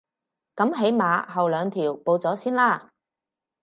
[0.55, 2.91] 噉起碼後兩條報咗先啦